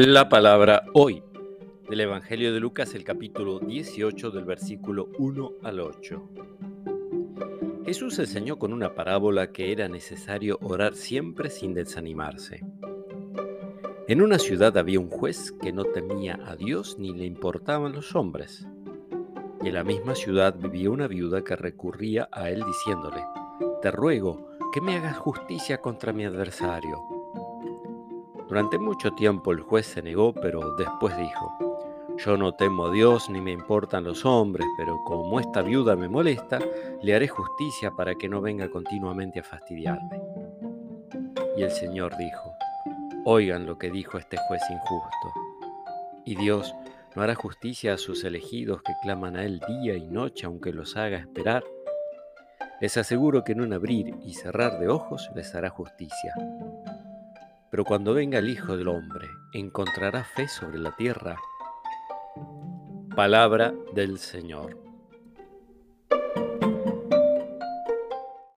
[0.00, 1.24] La palabra hoy
[1.90, 6.28] del Evangelio de Lucas, el capítulo 18 del versículo 1 al 8.
[7.84, 12.64] Jesús enseñó con una parábola que era necesario orar siempre sin desanimarse.
[14.06, 18.14] En una ciudad había un juez que no temía a Dios ni le importaban los
[18.14, 18.68] hombres.
[19.64, 23.24] Y en la misma ciudad vivía una viuda que recurría a él diciéndole,
[23.82, 27.17] Te ruego que me hagas justicia contra mi adversario.
[28.48, 31.68] Durante mucho tiempo el juez se negó, pero después dijo,
[32.16, 36.08] yo no temo a Dios ni me importan los hombres, pero como esta viuda me
[36.08, 36.58] molesta,
[37.02, 40.20] le haré justicia para que no venga continuamente a fastidiarme.
[41.56, 42.54] Y el Señor dijo,
[43.24, 45.32] oigan lo que dijo este juez injusto.
[46.24, 46.74] Y Dios
[47.14, 50.96] no hará justicia a sus elegidos que claman a Él día y noche aunque los
[50.96, 51.62] haga esperar.
[52.80, 56.34] Les aseguro que en un abrir y cerrar de ojos les hará justicia.
[57.70, 61.36] Pero cuando venga el Hijo del Hombre, ¿encontrará fe sobre la tierra?
[63.14, 64.87] Palabra del Señor.